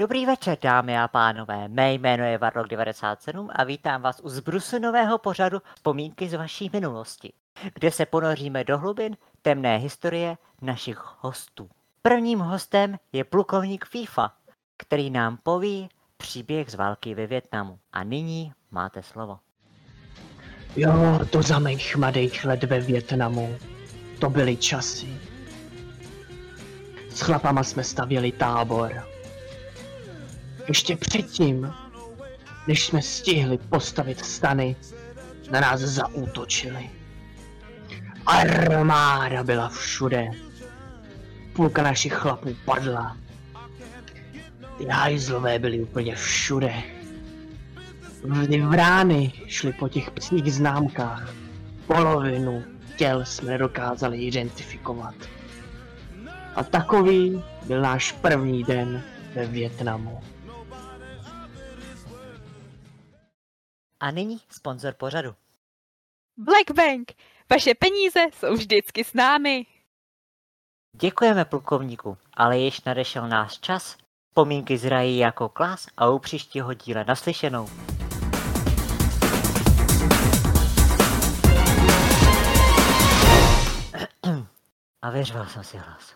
[0.00, 1.68] Dobrý večer, dámy a pánové.
[1.68, 7.32] Mé jméno je Varlok 97 a vítám vás u zbrusenového pořadu Vzpomínky z vaší minulosti,
[7.74, 11.68] kde se ponoříme do hlubin temné historie našich hostů.
[12.02, 14.32] Prvním hostem je plukovník FIFA,
[14.76, 17.78] který nám poví příběh z války ve Větnamu.
[17.92, 19.38] A nyní máte slovo.
[20.76, 23.56] Jo, to za mých mladých let ve Větnamu.
[24.20, 25.20] To byly časy.
[27.10, 29.19] S chlapama jsme stavěli tábor.
[30.70, 31.72] Ještě předtím,
[32.68, 34.76] než jsme stihli postavit stany,
[35.50, 36.90] na nás zaútočili.
[38.26, 40.30] Armáda byla všude.
[41.52, 43.16] Půlka našich chlapů padla.
[44.78, 46.74] Ty hajzlové byly úplně všude.
[48.68, 51.34] Vrány šly po těch psích známkách.
[51.86, 52.64] Polovinu
[52.96, 55.14] těl jsme nedokázali identifikovat.
[56.54, 59.02] A takový byl náš první den
[59.34, 60.20] ve Větnamu.
[64.00, 65.34] A nyní sponzor pořadu.
[66.36, 67.12] Blackbank,
[67.50, 69.66] vaše peníze jsou vždycky s námi.
[70.96, 73.96] Děkujeme plukovníku, ale již nadešel náš čas.
[74.34, 77.68] Pomínky zrají jako klas a u příštího díle naslyšenou.
[85.02, 86.02] A vyřval jsem si hlas.